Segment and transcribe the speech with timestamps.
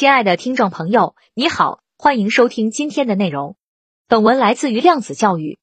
[0.00, 3.56] 亲爱的听众朋友，你好，欢迎收听今天的内容。
[4.08, 5.58] 本文来自于量子教育。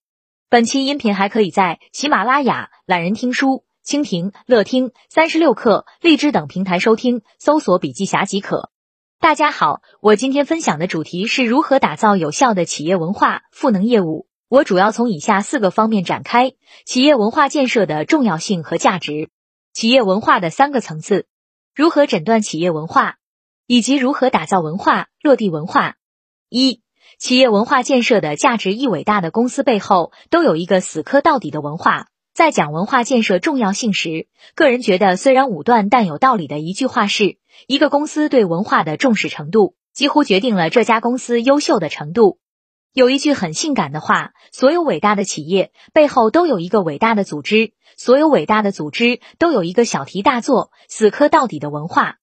[0.48, 8.70] 本期音频还可以在喜马拉雅、懒人听书、蜻蜓、乐听、三十六课、荔枝等平台收听，搜索“笔记侠”即可。
[9.20, 14.28] 大家好，我今天分享的主题是如何打造有效的企业文化赋能业务。
[14.50, 16.52] 我主要从以下四个方面展开：
[16.86, 19.32] 企业文化建设的重要性和价值，
[19.74, 21.26] 企业文化的三个层次，
[21.74, 23.17] 如何诊断企业文化。
[23.68, 25.98] 以及如何打造文化落地文化。
[26.50, 26.82] 一、
[27.20, 28.74] 企业文化建设的价值。
[28.74, 32.08] 一伟大的公司背后都有一个死磕到底的文化。
[32.34, 42.40] 在讲文化建设重要性时，个人觉得虽然武断但有道理的一句话是：一个公司对文化的重视程度，几乎决定了这家公司优秀的程度。
[42.94, 52.18] 有一句很性感的话：所有伟大的企业背后都有一个伟大的组织，所有伟大的组织都有一个小题大做、死磕到底的文化。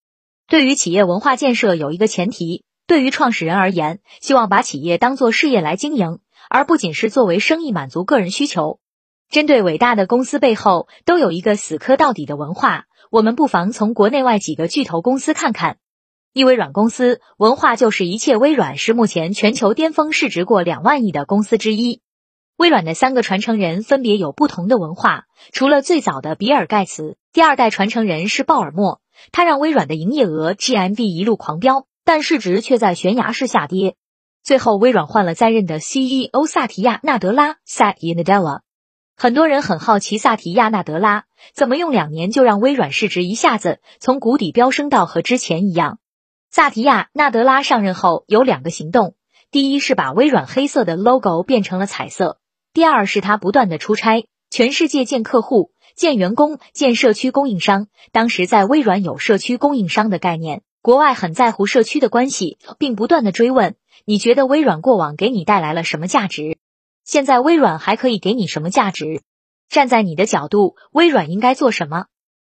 [0.47, 6.18] 对于企业文化建设有一个前提，对于创始人而言，希望把企业当做事业来经营，
[6.51, 8.79] 而不仅是作为生意满足个人需求。
[9.30, 15.79] 针对伟大的公司背后都有一个死磕到底的文化，我们不妨从国内外几个巨头公司看看。
[16.35, 18.37] 一微软公司，文化就是一切。
[18.37, 22.02] 微软是目前全球巅峰市值过两万亿的公司之一。
[22.57, 29.01] 微软的三个传承人分别有不同的文化，除了最早的比尔盖茨，第二代传承人是鲍尔默。
[29.32, 33.96] 他让微软的营业额 GMV 一路狂飙，但市值却在悬崖式下跌。
[34.43, 38.60] 最后，微软换了在任的 CEO 萨提亚·纳德拉 （Satya Nadella）。
[39.16, 45.99] 很多人很好奇萨提亚·纳德拉怎么用两年就让微软市值一下子从谷底飙升到和之前一样。
[46.51, 49.15] 萨提亚·纳德拉上任后有两个行动：
[49.51, 52.38] 第一是把微软黑色的 logo 变成了彩色；
[52.73, 55.71] 第二是他不断的出差，全世界见客户。
[55.95, 57.88] 建员工、建社区供应商。
[58.12, 66.59] 当时在微软有社区供应商的概念，国外很在乎社区的关系，并不断的追问：你觉得微软过往给你带来了什么价值？
[67.04, 69.22] 现在微软还可以给你什么价值？
[69.69, 72.06] 站在你的角度，微软应该做什么？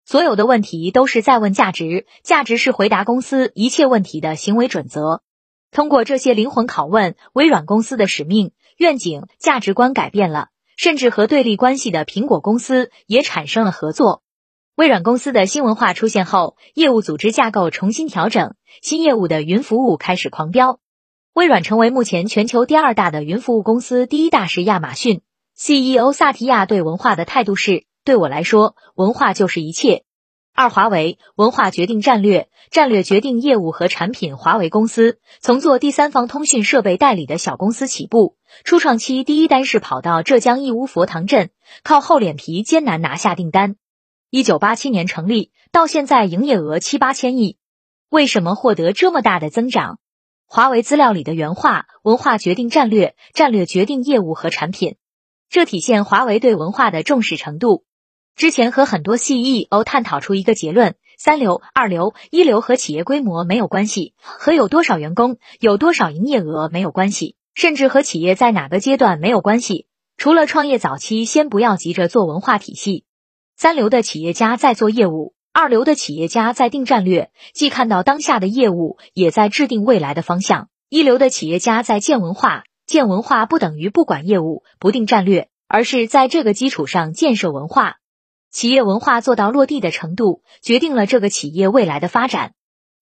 [0.06, 5.24] 所有的问题都是在问价值，价值是回答公司一切问题的行为准则。
[5.72, 10.50] 通过这些灵魂拷问，微软公司的使命、愿景、价值观改变了。
[10.76, 14.22] 甚至和对立关系的苹果公司也产生了合作。
[14.76, 20.80] 微软公司的新文化出现后，业务组织架构重新调整，新业务的云服务开始狂飙。
[21.34, 25.22] 微软成为目前全球第二大的云服务公司，第一大是亚马逊。
[25.58, 30.04] CEO 萨提亚对文化的态度是：对我来说，文化就是一切。
[30.58, 34.38] 二华为文化决定战略，战略决定业务和产品。
[34.38, 41.50] 华为公司从做第三方通讯设备代理的小公司起步，初创期第一单是跑到浙江义乌佛堂镇，
[41.84, 43.76] 靠厚脸皮艰难拿下订单。
[44.30, 47.58] 一九八七年成立，到现在营业额七八千亿。
[48.08, 50.00] 为什么获得这么大的增长？
[50.48, 54.96] 华为资料里的原话：文化决定战略，战略决定业务和产品。
[55.50, 57.84] 这体现华为对文化的重视程度。
[58.36, 69.88] 之前和很多 CEO 探讨出一个结论：三流、二流、一流和企业规模没有关系，和有多少员工、有多少营业额没有关系，甚至和企业在哪个阶段没有关系。
[70.18, 73.06] 除了创业早期，先不要急着做文化体系。
[73.56, 80.68] 三流的企业家在做业务，二流的企业家在定战略，既看到当下的业务，也在制定未来的方向。
[80.90, 87.96] 一流的企业家在建文化，建文化不等于不管业务、不定战略，而是在这个基础上建设文化。
[88.56, 92.54] 企业文化做到落地的程度，决定了这个企业未来的发展。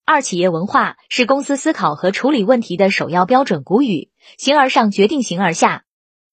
[0.04, 3.64] 二、企业文化是公司思考和处理问题的首要标准。
[3.64, 5.84] 古语“形而上决定形而下”，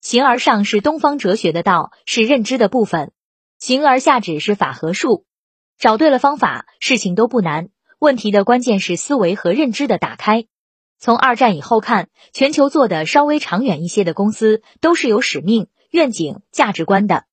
[0.00, 3.10] 形而上是东方哲学的道，是认知的部分；
[3.58, 5.26] 形而下只是法和术。
[5.78, 7.68] 找对了方法，事情都不难。
[7.98, 10.46] 问题的关键是思维和认知的打开。
[10.98, 17.24] 从二战以后看，全球做的稍微长远一些的公司，都是有使命、愿景、价值观的。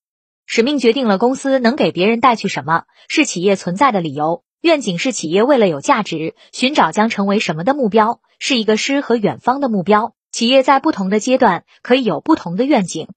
[0.47, 10.13] 使命决定了公司能给别人带去什么，是企业存在的理由；愿景是企业为了有价值，寻找将成为什么的目标，是一个诗和远方的目标。
[10.31, 13.09] 企业在不同的阶段可以有不同的愿景。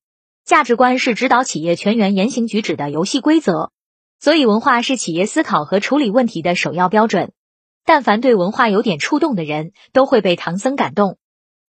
[0.44, 3.70] 价值观是指导企业全员言行举止的游戏规则。
[4.18, 7.32] 所以，文化是企业思考和处理问题的首要标准。
[7.84, 11.16] 但凡对文化有点触动的人，都会被唐僧感动。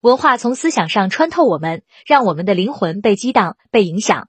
[0.01, 4.27] 文化从思想上穿透我们，让我们的灵魂被激荡、被影响。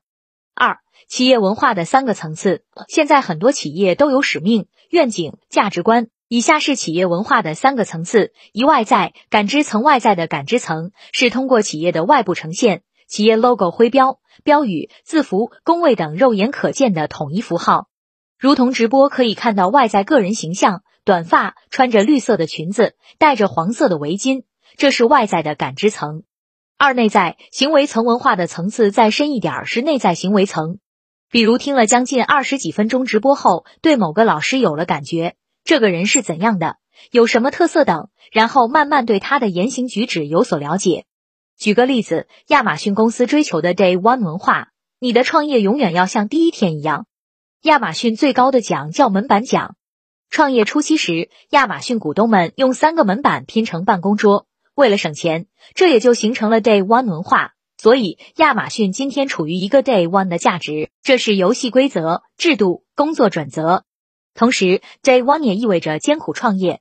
[0.54, 0.78] 二。
[1.08, 6.06] 企业文化的三个层次，现在很多企业都有使命、愿景、价值观。
[6.28, 17.88] 以下是企业文化的三个层次：一、外在感知层，外在的感知层是通过企业的外部呈现，企业 logo、徽标、标语、字符、工位等肉眼可见的统一符号，
[18.38, 24.44] 如同直播可以看到外在个人形象、短发，穿着绿色的裙子，戴着黄色的围巾，
[24.78, 26.22] 这是外在的感知层。
[26.84, 30.80] 二、内在行为层文化的层次再深一点是内在行为层。
[31.30, 36.78] 比如听了将近二十几分钟直播后，对某个老师有了感觉，这个人是怎样的，
[37.12, 41.04] 有什么特色等，然后慢慢对他的言行举止有所了解。
[41.56, 47.06] 举个例子，亚马逊公司追求的 Day One 文化，你的创业永远要像第一天一样。
[47.62, 49.76] 亚马逊最高的奖叫门板奖。
[50.30, 57.52] 创业初期时，亚马逊股东们用三个门板拼成办公桌，为了省钱，这也就形成了 Day One 文化。
[57.76, 63.84] 所以，亚马逊今天处于一个 Day One 的价值，这是游戏规则、制度、工作准则。
[64.34, 66.80] 同时，Day One 也意味着艰苦创业。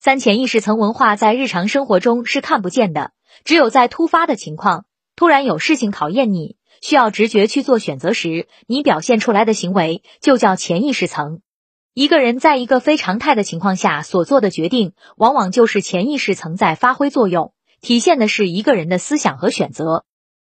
[0.00, 3.12] 三潜意识层文化在日常生活中是看不见的，
[3.44, 11.42] 只有在突发的情况，突然有事情考验你，需要直觉去做选择时，你表现出来的行为就叫潜意识层。
[11.92, 20.04] 一个人在一个非常态的情况下所做的决定，往往就是潜意识层在发挥作用，体现的是一个人的思想和选择。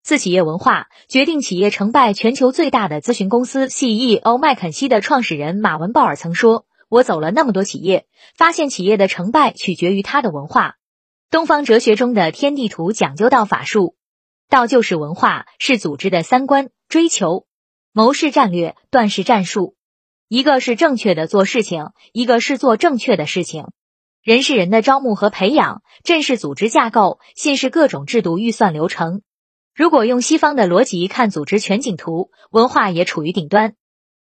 [0.04, 2.12] 自企业文化决定企业成败。
[2.12, 10.76] 全球最大的咨询公司 CEO 麦肯锡的创始人马文鲍尔曾说：“我走了那么多企业，发现企业的成败取决于它的文化。”
[11.32, 13.96] 东方哲学中的天地图讲究道法术，
[14.50, 17.46] 道就是文化，是组织的三观、追求、
[17.94, 19.76] 谋是战略、断是战术。
[20.30, 23.66] 一个是正确的做事情，一个是做正确的事情。
[24.22, 29.24] 人是人的招募和培养，正是组织架构，信是各种制度、预算流程。
[29.74, 33.74] 如果用西方的逻辑看组织全景图，文化也处于顶端。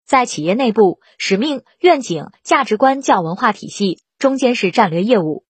[0.07, 5.45] 在企业内部，使命、愿景、价值观叫文化体系，中间是战略业务，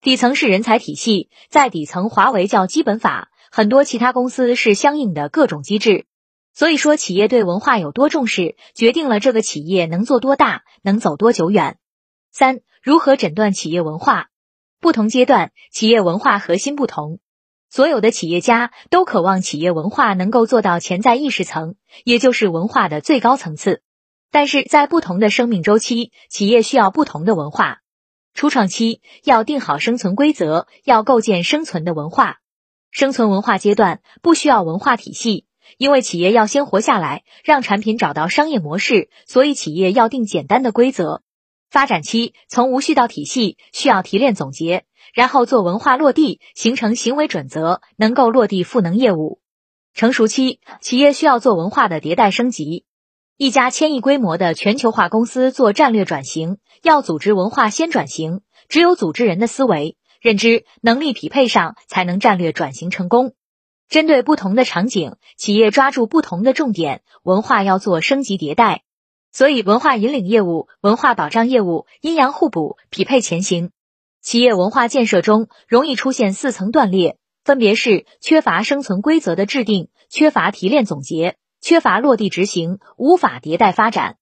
[0.00, 1.28] 底层是人才体系。
[1.50, 6.06] 在底层，华为叫基本法，很多其他公司是相应的各种机制。
[6.54, 11.78] 所以说，企业对文化有多重视，决定了这个企业能做多大，能走多久远。
[12.30, 14.28] 三、如何诊断企业文化？
[14.80, 17.18] 不同阶段，企业文化核心不同。
[17.70, 21.74] 所有的企业家都渴望企业文化能够做到潜在意识层，
[22.04, 23.82] 也就是文化的最高层次。
[24.30, 27.80] 但是在不同的生命周期，企业需要不同的文化。
[28.32, 32.38] 初创期要定好生存规则，要构建生存的文化。
[32.92, 35.46] 生存文化阶段不需要文化体系，
[35.78, 41.22] 因为企业要先活下来，让产品找到商业模式，所以企业要定简单的规则。
[41.70, 44.84] 发展期从无序到体系，需要提炼总结。
[45.12, 49.40] 然后做文化落地，形成行为准则，能够落地赋能业务。
[49.92, 52.84] 成熟期，企业需要做文化的迭代升级。
[53.36, 58.40] 一家千亿规模的全球化公司做战略转型，要组织文化先转型。
[58.68, 63.34] 只有组织人的思维、认知能力匹配上，才能战略转型成功。
[63.88, 68.82] 针对不同的场景，企业抓住不同的重点，文化要做升级迭代。
[69.30, 73.70] 所以，文化引领业务、文化保障业务阴阳互补，匹配前行。
[74.22, 84.16] 企业文化建设中容易出现四层断裂，分别是缺乏生存规则的制定、缺乏提炼总结、缺乏落地执行、无法迭代发展。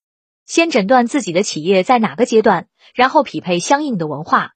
[0.45, 4.55] 先诊断自己的企业在哪个阶段，然后匹配相应的文化。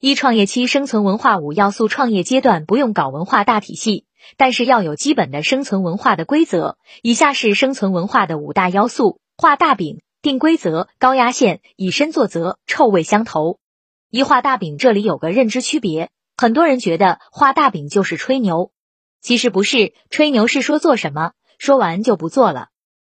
[0.00, 1.88] 一、创业期生存文化五要素。
[1.88, 4.05] 创业阶段不用搞文化大体系，
[4.36, 6.78] 但是要有基本的生存文化的规则。
[7.02, 13.58] 以下是生存文化的五大要素：画大饼、定规则、高压线、以身作则、臭味相投。
[14.10, 16.10] 一画大饼，这里有个认知区别。
[16.36, 18.70] 很多人觉得画大饼就是吹牛，
[19.20, 19.94] 其实不是。
[20.10, 22.68] 吹牛是说做什么，说完就不做了。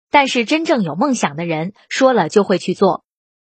[0.10, 3.04] 但是真正有梦想的人，说了就会去做。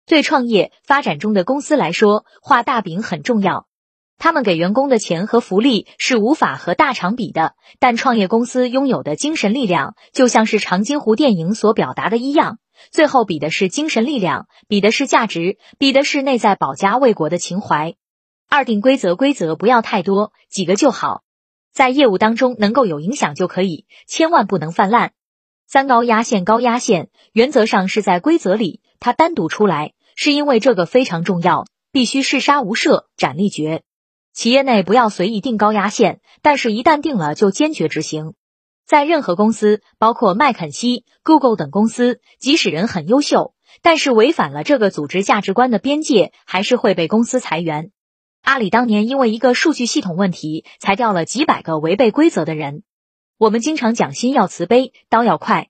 [0.08, 3.68] 对创业发展中的公司来说，画大饼很重要。
[4.18, 12.60] 他们给员工的钱和福利是无法和大厂比的，但创业公司拥有的精神力量，就像是长津湖电影所表达的一样。
[12.92, 17.96] 最后比的是精神力量，比的是价值，比的是内在保家卫国的情怀。
[18.50, 21.24] 二定规则，规则不要太多，几个就好，
[21.74, 25.14] 在业务当中能够有影响就可以，千万不能泛滥。
[25.68, 33.84] 三高压线，高压线原则上是在规则里，它单独出来，是因为这个非常重要，必须是杀无赦，斩立决。
[34.36, 38.34] 企业内不要随意定高压线，但是一旦定了就坚决执行。
[38.86, 47.92] 在任何公司，包括麦肯锡、Google 等公司，即使人很优秀，但是违反了这个组织价值观的边界，还是会被公司裁员。
[48.42, 52.84] 阿里当年因为一个数据系统问题，裁掉了几百个违背规则的人。
[53.38, 55.70] 我们经常讲心要慈悲，刀要快。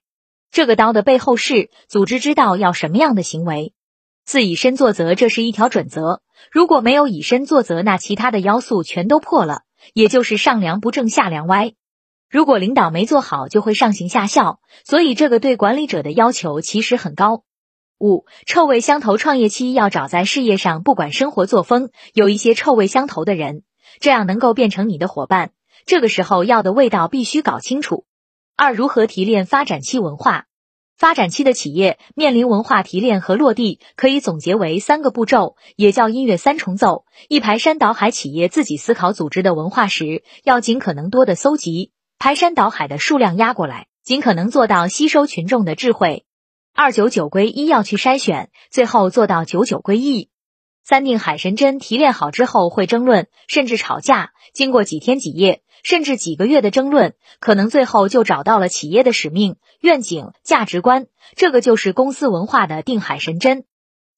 [0.50, 3.74] 这个刀的背后是组织知道要什么样的行为，
[4.26, 6.20] 自以身作则，这是一条准则。
[6.50, 9.60] 如果没有以身作则，那其他的要素全都破了，
[9.94, 11.74] 也就是上梁不正下梁歪。
[12.28, 17.44] 如果领导没做好，就会上行下效，所以这个对管理者的要求其实很高。
[18.00, 23.62] 五、臭味相投创业期要找在事业上不管生活作风有一些臭味相投的人，
[24.00, 25.52] 这样能够变成你的伙伴。
[25.86, 28.04] 这个时候要的味道必须搞清楚。
[28.56, 30.46] 二、如何提炼发展期文化？
[30.96, 37.04] 发展期的企业面临文化提炼和落地，可以总结为三个步骤，也叫音乐三重奏。
[37.28, 46.24] 一、排山倒海，企业自己思考组织的文化时，要尽可能多的搜集排山倒海的数量压过来，尽可能做到吸收群众的智慧。
[46.74, 50.30] 二九九归一要去筛选，最后做到九九归一。
[50.82, 54.30] 三定海神针提炼好之后会争论，甚至吵架。
[54.54, 61.06] 经过几天几夜，甚至几个月的争论，可能最后就找到了企业的使命、愿景、价值观。
[61.36, 63.64] 这个就是公司文化的定海神针。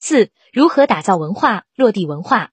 [0.00, 2.52] 四如何打造文化、落地文化？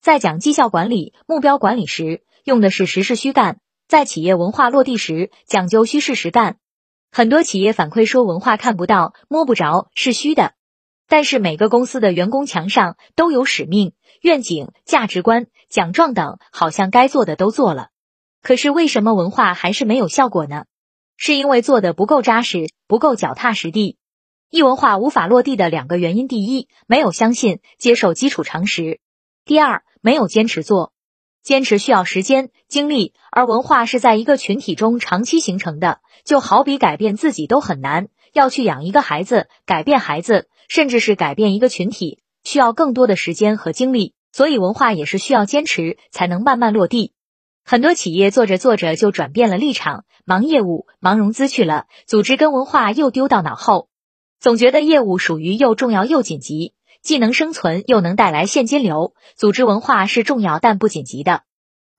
[0.00, 6.56] 在讲绩效管理、目标管理时，用的是实事虚干；在企业文化落地时，讲究虚事实干。
[7.12, 10.54] 很多企业反馈说，文化看不到、摸不着，是虚的。
[11.06, 13.92] 但是每个公司的员工墙上都有使命、
[14.22, 17.90] 愿景、价值观、奖状等，好像该做的都做了。
[18.46, 20.66] 可是为什么文化还是没有效果呢？
[21.16, 23.96] 是因为做的不够扎实，不够脚踏实地。
[24.50, 29.00] 一文化无法落地的两个原因：第一，没有相信、接受基础常识；
[29.44, 30.92] 第二，没有坚持做。
[31.42, 35.98] 坚持需要时间、精力，而文化是在一个群体中长期形成的。
[36.24, 44.14] 就好比改变自己都很难，要去养一个孩子，改变孩子，甚至是改变一个群体，需要更多的时间和精力。
[44.30, 47.12] 所以文化也是需要坚持才能慢慢落地。
[47.68, 53.88] 很多企业做着做着就转变了立场，忙业务、忙融资去了，组织跟文化又丢到脑后，
[54.38, 56.74] 总觉得业务属于又重要又紧急。
[57.02, 61.42] 既能生存又能带来现金流，组织文化是重要但不紧急的。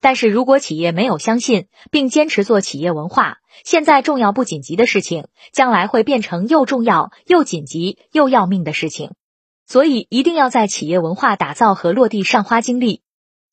[0.00, 9.12] 但是如果企业没有相信并坚持做企业文化，现在重要不紧急的事情，将来会变成又重要又紧急又要命的事情。
[9.66, 13.02] 所以一定要在企业文化打造和落地上花精力。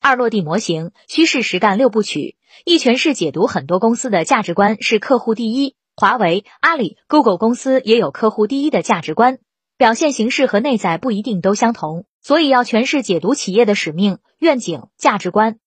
[0.07, 5.74] 二落地模型虚实实干六部曲，一诠释解读很多公司的价值观是客户第一。
[5.95, 9.39] 华为、阿里、Google 公司也有客户第一的价值观。
[9.79, 15.57] 表现形式和内在不一定都相同，所以要诠释解读企业的使命、愿景、价值观。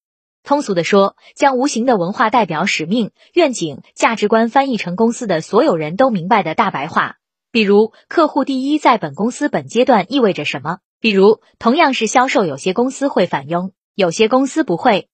[0.44, 7.16] 通俗的说，将无形的文化代表使命、愿景、价值观翻译成公司的所有人都明白的大白话。
[7.50, 10.78] 比如，客户第一在本公司本阶段意味着什么？
[11.00, 15.08] 比如，同样是销售，有些公司会反佣，有些公司不会。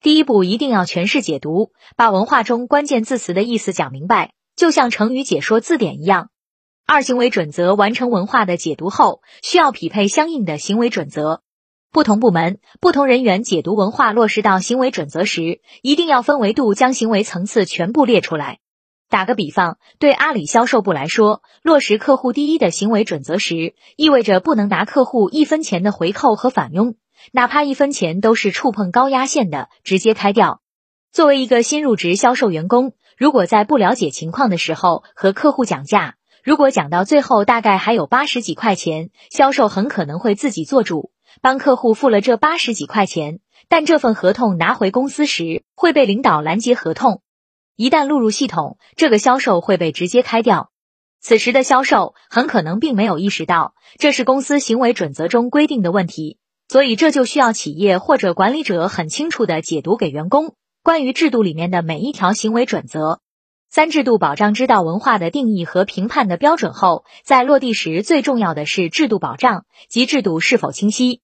[0.00, 6.30] 第一步一定要诠释解读，把文化中关键字词的意思讲明白，就像成语解说字典一样。
[6.86, 11.42] 二行为准则完成文化的解读后，需要匹配相应的行为准则。
[11.90, 18.60] 不同部门、不同人员解读文化落实到行为准则时，一定要分维度将行为层次全部列出来。
[19.08, 26.94] 打个比方，对阿里销售部来说，落实客户第一的行为准则时，意味着不能拿客户一分钱的回扣和返佣，
[27.32, 30.60] 哪怕一分钱都是触碰高压线的，直接开掉。
[31.12, 43.40] 作为一个新入职销售员工，如果在不了解情况的时候和客户讲价，如果讲到最后大概还有八十几块钱，销售很可能会自己做主，帮客户付了这八十几块钱。
[43.70, 47.20] 但这份合同拿回公司时会被领导拦截合同，
[47.76, 50.70] 一旦录入系统，这个销售会被直接开掉。
[51.20, 63.20] 此时的销售很可能并没有意识到这是公司行为准则中规定的问题，所以这就需要企业或者管理者很清楚的解读给员工关于制度里面的每一条行为准则。
[63.70, 71.20] 三制度保障知道文化的定义和评判的标准后，在落地时最重要的是制度保障及制度是否清晰。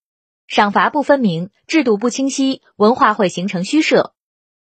[0.46, 4.13] 赏罚不分明，制度不清晰，文化会形成虚设。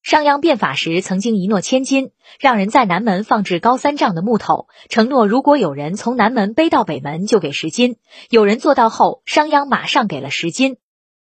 [0.02, 7.96] 商鞅变法时曾经一诺千金，让人在南门放置高三丈的木头，承诺如果有人从南门背到北门就给十金。
[8.28, 10.76] 有人做到后，商鞅马上给了十金。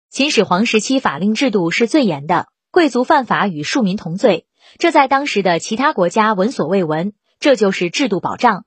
[0.09, 4.47] 秦始皇时期法令制度是最严的，贵族犯法与庶民同罪。
[4.79, 8.65] 这在当时的其他国家闻所未闻，这就是制度保障。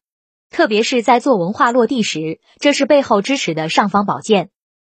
[0.48, 4.50] 特别是在做文化落地时，这是背后支持的尚方宝剑。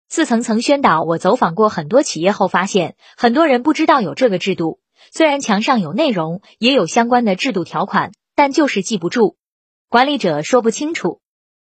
[0.08, 4.79] 四层层宣导，我走访过很多企业后发现，很多人不知道有这个制度。
[5.12, 9.36] 虽然墙上有内容，也有相关的制度条款，但就是记不住，
[9.88, 11.22] 管理者说不清楚。